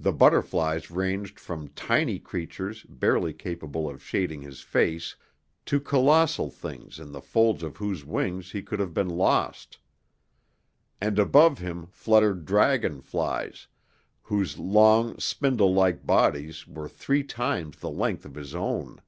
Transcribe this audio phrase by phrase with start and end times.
[0.00, 5.16] The butterflies ranged from tiny creatures barely capable of shading his face
[5.66, 9.76] to colossal things in the folds of whose wings he could have been lost.
[10.98, 13.66] And above him fluttered dragonflies,
[14.22, 19.02] whose long, spindle like bodies were three times the length of his own.